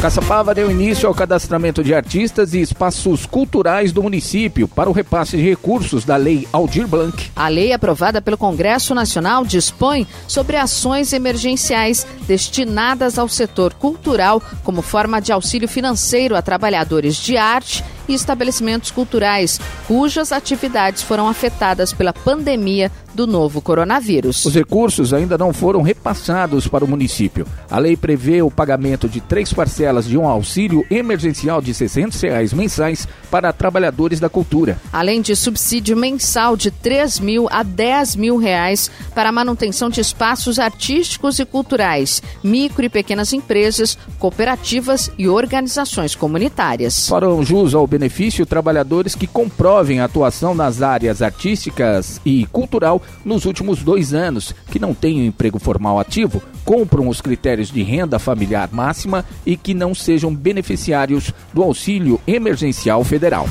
[0.04, 5.34] Caçapava deu início ao cadastramento de artistas e espaços culturais do município para o repasse
[5.34, 7.30] de recursos da Lei Aldir Blanc.
[7.34, 14.82] A lei aprovada pelo Congresso Nacional dispõe sobre ações emergenciais destinadas ao setor cultural como
[14.82, 21.94] forma de auxílio financeiro a trabalhadores de arte e estabelecimentos culturais cujas atividades foram afetadas
[21.94, 24.44] pela pandemia do novo coronavírus.
[24.44, 27.46] Os recursos ainda não foram repassados para o município.
[27.70, 32.52] A lei prevê o pagamento de três parcelas de um auxílio emergencial de 600 reais
[32.52, 34.78] mensais para trabalhadores da cultura.
[34.92, 40.00] Além de subsídio mensal de 3 mil a 10 mil reais para a manutenção de
[40.00, 47.08] espaços artísticos e culturais, micro e pequenas empresas, cooperativas e organizações comunitárias.
[47.08, 53.44] Farão jus ao benefício trabalhadores que comprovem a atuação nas áreas artísticas e cultural nos
[53.44, 58.18] últimos dois anos, que não têm um emprego formal ativo, cumpram os critérios de renda
[58.18, 63.48] familiar máxima e que não sejam beneficiários do auxílio emergencial federal.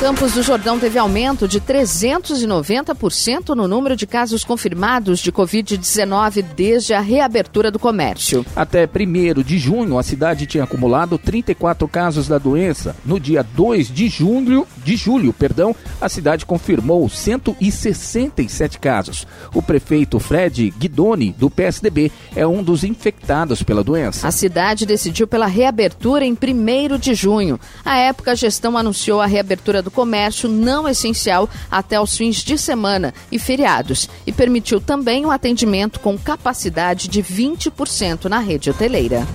[0.00, 6.92] Campos do Jordão teve aumento de 390% no número de casos confirmados de Covid-19 desde
[6.92, 8.44] a reabertura do comércio.
[8.56, 12.94] Até 1 de junho, a cidade tinha acumulado 34 casos da doença.
[13.04, 19.26] No dia 2 de julho, de julho, perdão, a cidade confirmou 167 casos.
[19.54, 24.28] O prefeito Fred Guidoni, do PSDB, é um dos infectados pela doença.
[24.28, 27.58] A cidade decidiu pela reabertura em 1 de junho.
[27.84, 32.58] À época, a gestão anunciou a reabertura do comércio não essencial até os fins de
[32.58, 38.68] semana e feriados e permitiu também o um atendimento com capacidade de 20% na rede
[38.68, 39.26] hoteleira.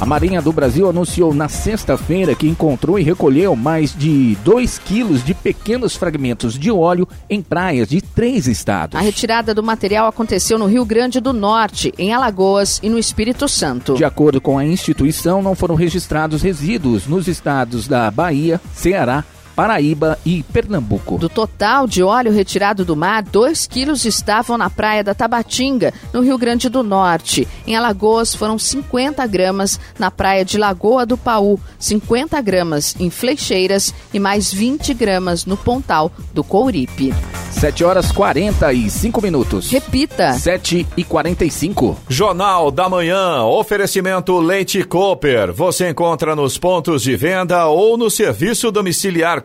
[0.00, 5.24] A Marinha do Brasil anunciou na sexta-feira que encontrou e recolheu mais de 2 quilos
[5.24, 8.96] de pequenos fragmentos de óleo em praias de três estados.
[8.96, 13.48] A retirada do material aconteceu no Rio Grande do Norte, em Alagoas e no Espírito
[13.48, 13.94] Santo.
[13.94, 19.24] De acordo com a instituição, não foram registrados resíduos nos estados da Bahia, Ceará,
[19.58, 21.18] Paraíba e Pernambuco.
[21.18, 26.20] Do total de óleo retirado do mar, 2 quilos estavam na praia da Tabatinga, no
[26.20, 27.48] Rio Grande do Norte.
[27.66, 33.92] Em Alagoas foram 50 gramas na praia de Lagoa do Paú, 50 gramas em Fleixeiras
[34.14, 37.12] e mais 20 gramas no Pontal do Couripe.
[37.50, 39.70] 7 horas 45 minutos.
[39.72, 40.34] Repita.
[40.34, 41.96] 7 e 45.
[42.08, 43.42] Jornal da Manhã.
[43.42, 45.52] Oferecimento Leite Cooper.
[45.52, 49.40] Você encontra nos pontos de venda ou no serviço domiciliar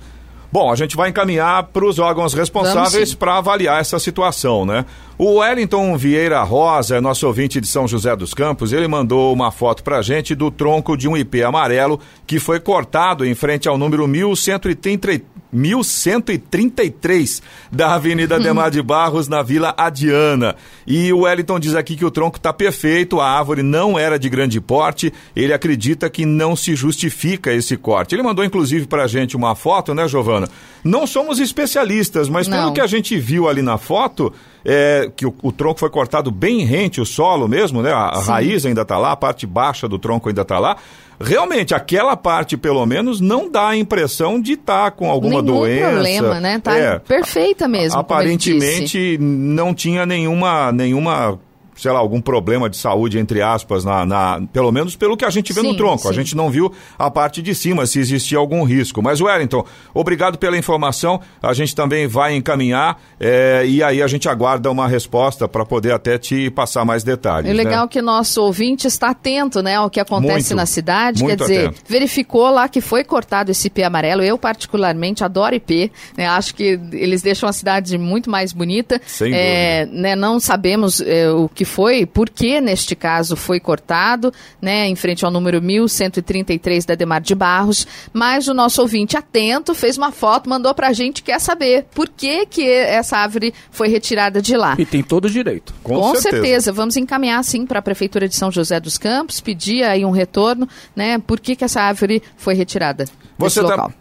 [0.57, 4.87] Bom, a gente vai encaminhar para os órgãos responsáveis para avaliar essa situação, né?
[5.19, 9.85] O Wellington Vieira Rosa, nosso ouvinte de São José dos Campos, ele mandou uma foto
[9.85, 13.77] para a gente do tronco de um IP amarelo que foi cortado em frente ao
[13.77, 15.21] número 1133
[15.57, 17.43] 1133
[17.73, 20.55] da Avenida Demar de Barros, na Vila Adiana.
[20.87, 24.29] E o Wellington diz aqui que o tronco está perfeito, a árvore não era de
[24.29, 28.15] grande porte, ele acredita que não se justifica esse corte.
[28.15, 30.47] Ele mandou inclusive para a gente uma foto, né, Giovana?
[30.85, 32.59] Não somos especialistas, mas não.
[32.59, 34.33] pelo que a gente viu ali na foto,
[34.65, 37.93] é, que o, o, tronco foi cortado bem rente, o solo mesmo, né?
[37.93, 40.77] A, a raiz ainda está lá, a parte baixa do tronco ainda está lá
[41.21, 45.59] realmente aquela parte, pelo menos, não dá a impressão de estar tá com alguma Nenhum
[45.59, 45.91] doença.
[45.91, 46.59] problema, né?
[46.59, 47.99] Tá é, perfeita mesmo.
[47.99, 51.39] Aparentemente não tinha nenhuma, nenhuma
[51.77, 55.31] sei lá, algum problema de saúde, entre aspas, na, na pelo menos pelo que a
[55.31, 56.03] gente vê sim, no tronco.
[56.05, 56.09] Sim.
[56.09, 59.03] A gente não viu a parte de cima, se existia algum risco.
[59.03, 61.21] Mas, Wellington, obrigado pela informação.
[61.43, 65.93] A gente também vai encaminhar é, e aí a gente aguarda uma resposta para poder
[65.93, 67.51] até te passar mais detalhes.
[67.51, 67.89] É legal né?
[67.89, 71.25] que nosso ouvinte está atento né, ao que acontece muito, na cidade.
[71.25, 71.83] Quer dizer, atento.
[71.87, 74.23] verificou lá que foi cortado esse IP amarelo.
[74.23, 75.93] Eu, particularmente, adoro IP.
[76.17, 79.01] Né, acho que eles deixam a cidade muito mais bonita.
[79.07, 84.33] Sem é, né, não sabemos é, o que foi, por que neste caso foi cortado,
[84.61, 89.75] né, em frente ao número 1133 da Demar de Barros, mas o nosso ouvinte atento
[89.75, 94.41] fez uma foto, mandou pra gente, quer saber por que que essa árvore foi retirada
[94.41, 94.77] de lá.
[94.79, 95.75] E tem todo o direito.
[95.83, 96.31] Com, Com certeza.
[96.31, 96.73] certeza.
[96.73, 100.69] Vamos encaminhar sim para a Prefeitura de São José dos Campos, pedir aí um retorno,
[100.95, 103.05] né, por que que essa árvore foi retirada
[103.39, 103.93] Você desse tá local.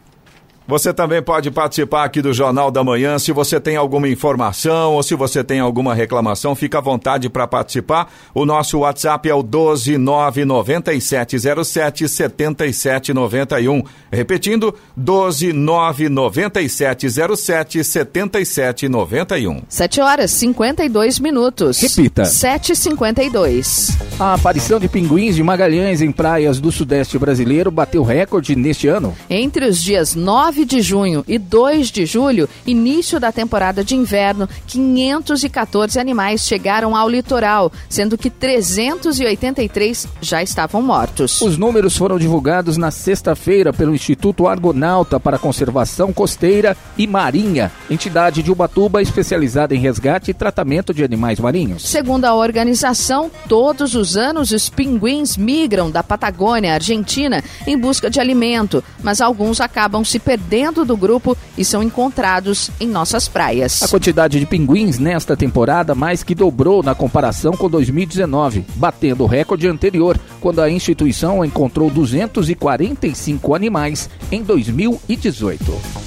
[0.68, 3.20] Você também pode participar aqui do Jornal da Manhã.
[3.20, 7.46] Se você tem alguma informação ou se você tem alguma reclamação, fica à vontade para
[7.46, 8.12] participar.
[8.34, 13.84] O nosso WhatsApp é o 1299707 7791.
[14.12, 19.62] Repetindo, 1299707 7791.
[19.70, 21.80] 7 horas 52 minutos.
[21.80, 22.24] Repita.
[22.24, 23.96] 7h52.
[24.20, 29.16] A aparição de pinguins de Magalhães em praias do Sudeste brasileiro bateu recorde neste ano.
[29.30, 33.94] Entre os dias 9 9 de junho e 2 de julho, início da temporada de
[33.94, 41.42] inverno, 514 animais chegaram ao litoral, sendo que 383 já estavam mortos.
[41.42, 48.42] Os números foram divulgados na sexta-feira pelo Instituto Argonauta para Conservação Costeira e Marinha, entidade
[48.42, 51.86] de Ubatuba especializada em resgate e tratamento de animais marinhos.
[51.86, 58.22] Segundo a organização, todos os anos os pinguins migram da Patagônia, Argentina, em busca de
[58.22, 63.84] alimento, mas alguns acabam se perdendo dentro do grupo e são encontrados em nossas praias.
[63.84, 69.28] A quantidade de pinguins nesta temporada mais que dobrou na comparação com 2019, batendo o
[69.28, 76.05] recorde anterior, quando a instituição encontrou 245 animais em 2018.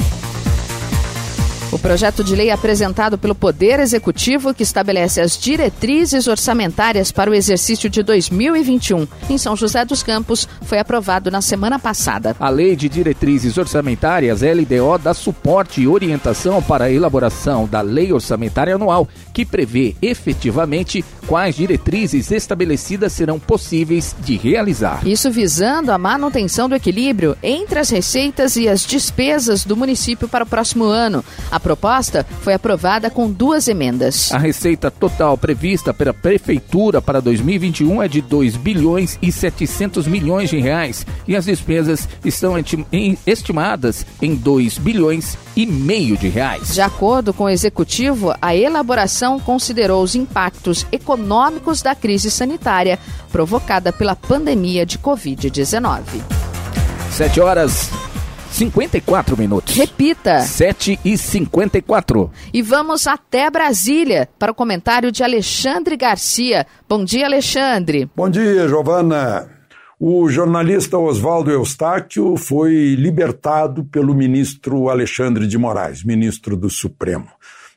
[1.70, 7.34] O projeto de lei apresentado pelo Poder Executivo, que estabelece as diretrizes orçamentárias para o
[7.34, 12.34] exercício de 2021 em São José dos Campos, foi aprovado na semana passada.
[12.40, 18.14] A Lei de Diretrizes Orçamentárias, LDO, dá suporte e orientação para a elaboração da Lei
[18.14, 25.06] Orçamentária Anual, que prevê efetivamente quais diretrizes estabelecidas serão possíveis de realizar.
[25.06, 30.44] Isso visando a manutenção do equilíbrio entre as receitas e as despesas do município para
[30.44, 31.22] o próximo ano.
[31.50, 34.32] A proposta foi aprovada com duas emendas.
[34.32, 40.48] A receita total prevista pela prefeitura para 2021 é de 2 bilhões e 700 milhões
[40.48, 42.54] de reais e as despesas estão
[43.26, 46.74] estimadas em 2 bilhões e meio de reais.
[46.74, 51.17] De acordo com o executivo, a elaboração considerou os impactos econômicos
[51.82, 52.98] da crise sanitária
[53.30, 56.02] provocada pela pandemia de Covid-19.
[57.10, 57.90] 7 horas
[58.50, 59.74] 54 minutos.
[59.74, 60.40] Repita.
[60.40, 62.30] 7 e 54.
[62.52, 66.66] E vamos até Brasília para o comentário de Alexandre Garcia.
[66.88, 68.10] Bom dia, Alexandre.
[68.16, 69.48] Bom dia, Giovana.
[70.00, 77.26] O jornalista Oswaldo Eustáquio foi libertado pelo ministro Alexandre de Moraes, ministro do Supremo,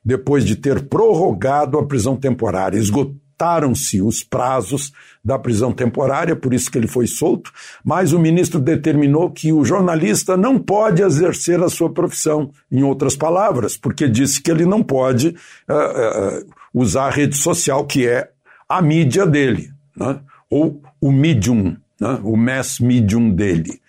[0.06, 6.54] depois de ter prorrogado a prisão temporária, esgotou esgotaram-se os prazos da prisão temporária, por
[6.54, 7.52] isso que ele foi solto,
[7.84, 13.16] mas o ministro determinou que o jornalista não pode exercer a sua profissão, em outras
[13.16, 18.30] palavras, porque disse que ele não pode uh, uh, usar a rede social, que é
[18.70, 20.20] a mídia dele, né?
[20.50, 22.20] ou o medium, né?
[22.24, 23.81] o mass medium dele.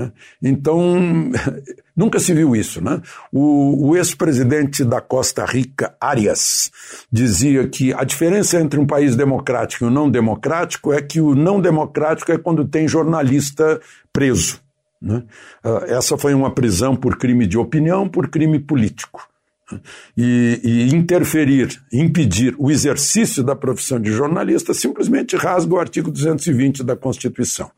[0.00, 0.12] Né?
[0.42, 1.30] Então,
[1.94, 2.82] nunca se viu isso.
[2.82, 3.00] Né?
[3.32, 6.70] O, o ex-presidente da Costa Rica, Arias,
[7.12, 11.34] dizia que a diferença entre um país democrático e um não democrático é que o
[11.34, 13.80] não democrático é quando tem jornalista
[14.12, 14.60] preso.
[15.00, 15.22] Né?
[15.62, 19.28] Ah, essa foi uma prisão por crime de opinião, por crime político.
[19.70, 19.80] Né?
[20.16, 26.82] E, e, interferir, impedir o exercício da profissão de jornalista simplesmente rasga o artigo 220
[26.82, 27.70] da Constituição.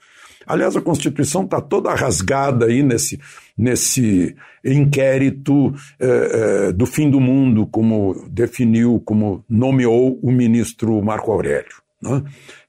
[0.46, 3.18] Aliás, a Constituição está toda rasgada aí nesse,
[3.56, 4.34] nesse
[4.64, 6.30] inquérito eh,
[6.68, 11.82] eh, do fim do mundo, como definiu, como nomeou o ministro Marco Aurélio.
[12.00, 12.22] Né?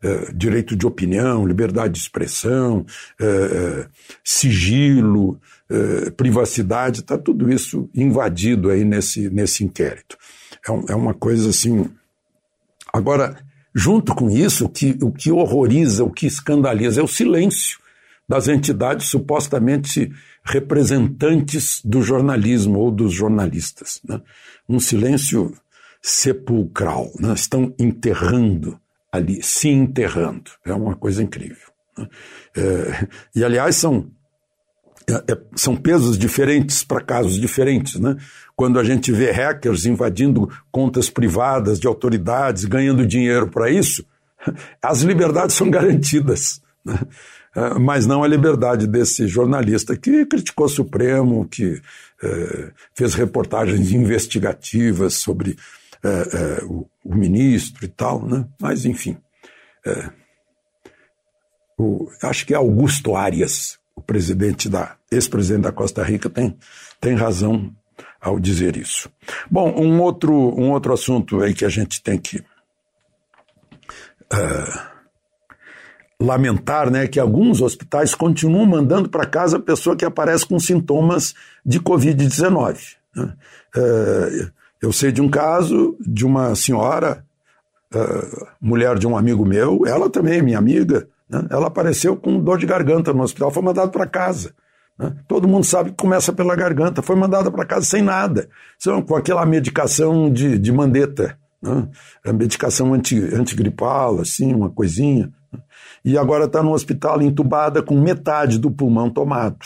[0.04, 2.86] Eh, direito de opinião, liberdade de expressão,
[4.24, 5.40] sigilo,
[6.16, 10.18] privacidade, está tudo isso invadido aí nesse, nesse inquérito.
[10.68, 11.90] É, um, é uma coisa assim.
[12.94, 13.38] Agora,
[13.74, 17.80] Junto com isso, o que, o que horroriza, o que escandaliza é o silêncio
[18.28, 20.12] das entidades supostamente
[20.44, 24.00] representantes do jornalismo ou dos jornalistas.
[24.08, 24.22] Né?
[24.68, 25.54] Um silêncio
[26.02, 27.12] sepulcral.
[27.20, 27.34] Né?
[27.34, 28.80] Estão enterrando
[29.12, 30.52] ali, se enterrando.
[30.66, 31.70] É uma coisa incrível.
[31.98, 32.08] Né?
[32.56, 34.12] É, e, aliás, são
[35.10, 38.16] é, é, são pesos diferentes para casos diferentes, né?
[38.56, 44.06] Quando a gente vê hackers invadindo contas privadas de autoridades, ganhando dinheiro para isso,
[44.82, 47.00] as liberdades são garantidas, né?
[47.56, 51.80] É, mas não a liberdade desse jornalista que criticou o Supremo, que
[52.24, 55.56] é, fez reportagens investigativas sobre
[56.04, 58.46] é, é, o, o, ministro e tal, né?
[58.60, 59.18] Mas enfim,
[61.78, 66.58] o, acho que é Augusto Arias o presidente da ex-presidente da Costa Rica tem,
[67.00, 67.72] tem razão
[68.20, 69.10] ao dizer isso.
[69.50, 72.40] Bom, um outro, um outro assunto aí que a gente tem que
[74.32, 74.94] uh,
[76.20, 81.36] lamentar, né, que alguns hospitais continuam mandando para casa a pessoa que aparece com sintomas
[81.66, 82.96] de Covid-19.
[83.16, 83.34] Né?
[83.76, 87.26] Uh, eu sei de um caso de uma senhora,
[87.94, 91.48] uh, mulher de um amigo meu, ela também é minha amiga, né?
[91.50, 94.54] Ela apareceu com dor de garganta no hospital, foi mandada para casa.
[94.98, 95.16] Né?
[95.28, 98.48] Todo mundo sabe que começa pela garganta, foi mandada para casa sem nada,
[99.08, 101.90] com aquela medicação de, de mandeta, né?
[102.24, 105.32] a medicação anti, antigripal, assim, uma coisinha.
[105.52, 105.60] Né?
[106.06, 109.66] E agora está no hospital entubada com metade do pulmão tomado.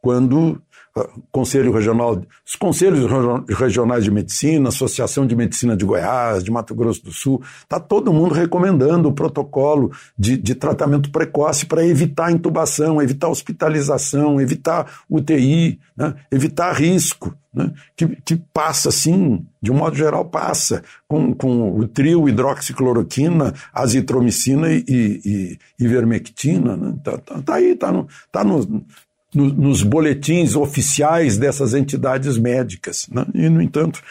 [0.00, 0.62] Quando
[1.32, 3.10] Conselho Regional, os Conselhos
[3.48, 8.12] Regionais de Medicina, Associação de Medicina de Goiás, de Mato Grosso do Sul, está todo
[8.12, 15.80] mundo recomendando o protocolo de, de tratamento precoce para evitar intubação, evitar hospitalização, evitar UTI,
[15.96, 16.14] né?
[16.30, 17.72] evitar risco, né?
[17.96, 24.70] que, que passa assim, de um modo geral passa, com, com o trio hidroxicloroquina, azitromicina
[24.70, 26.76] e, e, e ivermectina.
[26.76, 26.94] Né?
[27.02, 28.84] Tá, tá, tá aí, tá no, tá no,
[29.34, 33.06] no, nos boletins oficiais dessas entidades médicas.
[33.10, 33.26] Né?
[33.34, 34.02] E, no entanto,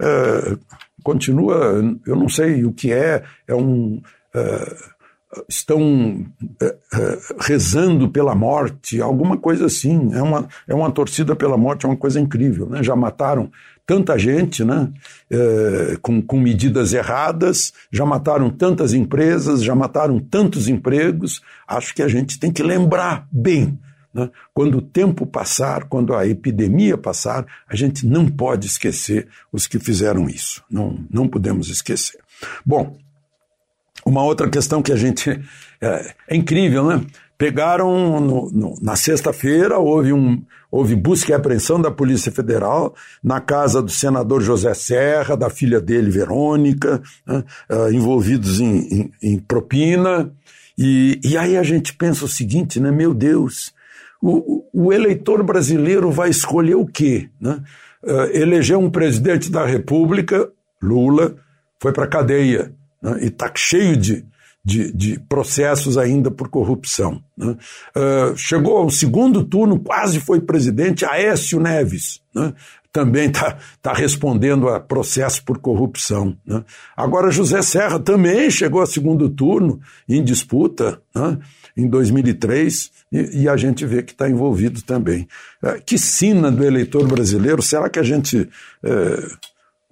[0.00, 0.56] é,
[1.02, 4.00] continua, eu não sei o que é, é um.
[4.34, 4.96] É,
[5.48, 6.24] estão
[6.62, 10.12] é, é, rezando pela morte, alguma coisa assim.
[10.14, 12.68] É uma, é uma torcida pela morte, é uma coisa incrível.
[12.68, 12.82] Né?
[12.82, 13.50] Já mataram
[13.86, 14.90] tanta gente, né?
[15.30, 21.40] É, com, com medidas erradas, já mataram tantas empresas, já mataram tantos empregos.
[21.68, 23.78] Acho que a gente tem que lembrar bem.
[24.16, 24.30] Né?
[24.54, 29.78] Quando o tempo passar, quando a epidemia passar, a gente não pode esquecer os que
[29.78, 30.64] fizeram isso.
[30.70, 32.18] Não, não podemos esquecer.
[32.64, 32.96] Bom,
[34.06, 35.38] uma outra questão que a gente.
[35.78, 37.04] É, é incrível, né?
[37.36, 43.42] Pegaram no, no, na sexta-feira, houve, um, houve busca e apreensão da Polícia Federal na
[43.42, 49.38] casa do senador José Serra, da filha dele, Verônica, né, uh, envolvidos em, em, em
[49.38, 50.32] propina.
[50.78, 52.90] E, e, aí a gente pensa o seguinte, né?
[52.90, 53.74] Meu Deus,
[54.30, 57.28] o, o eleitor brasileiro vai escolher o quê?
[57.40, 57.62] Né?
[58.02, 60.50] Uh, eleger um presidente da República,
[60.82, 61.36] Lula,
[61.80, 62.72] foi para a cadeia
[63.02, 63.18] né?
[63.22, 64.24] e está cheio de
[64.66, 67.22] de, de processos ainda por corrupção.
[67.36, 67.56] Né?
[67.96, 72.20] Uh, chegou ao segundo turno, quase foi presidente, Aécio Neves.
[72.34, 72.52] Né?
[72.92, 76.36] Também está tá respondendo a processo por corrupção.
[76.44, 76.64] Né?
[76.96, 81.38] Agora, José Serra também chegou ao segundo turno em disputa né?
[81.76, 85.28] Em 2003 e, e, a gente vê que está envolvido também.
[85.62, 87.60] Uh, que sina do eleitor brasileiro?
[87.62, 88.48] Será que a gente.
[88.82, 89.36] Uh,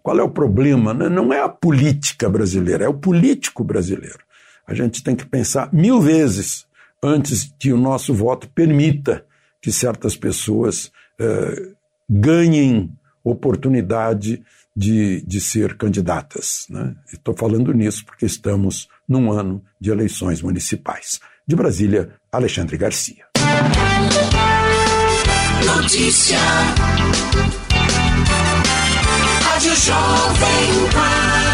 [0.02, 0.94] qual é o problema?
[0.94, 1.08] Né?
[1.08, 4.24] Não é a política brasileira, é o político brasileiro
[4.66, 6.66] a gente tem que pensar mil vezes
[7.02, 9.24] antes que o nosso voto permita
[9.60, 11.72] que certas pessoas eh,
[12.08, 12.90] ganhem
[13.22, 14.42] oportunidade
[14.76, 16.66] de, de ser candidatas.
[16.68, 16.94] Né?
[17.12, 21.20] Estou falando nisso porque estamos num ano de eleições municipais.
[21.46, 23.26] De Brasília, Alexandre Garcia.
[25.66, 26.38] Notícia.
[29.42, 31.53] Rádio Jovem Pan.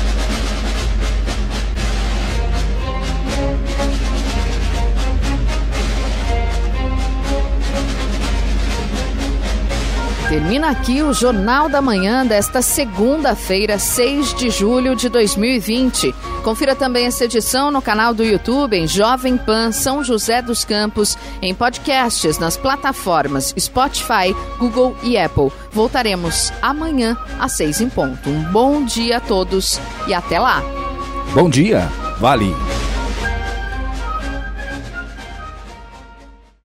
[10.31, 16.15] Termina aqui o Jornal da Manhã desta segunda-feira, 6 de julho de 2020.
[16.41, 21.17] Confira também essa edição no canal do YouTube em Jovem Pan São José dos Campos,
[21.41, 25.51] em podcasts nas plataformas Spotify, Google e Apple.
[25.69, 28.29] Voltaremos amanhã às seis em ponto.
[28.29, 30.63] Um bom dia a todos e até lá.
[31.33, 31.89] Bom dia,
[32.21, 32.55] Vale.